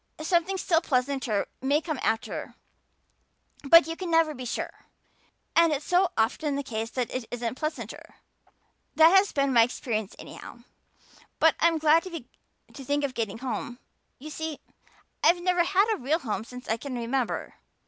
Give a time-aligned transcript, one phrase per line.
[0.21, 2.55] Something still pleasanter may come after,
[3.61, 4.87] but you can never be sure.
[5.55, 8.15] And it's so often the case that it isn't pleasanter.
[8.95, 10.63] That has been my experience anyhow.
[11.37, 13.77] But I'm glad to think of getting home.
[14.17, 14.59] You see,
[15.23, 17.53] I've never had a real home since I can remember.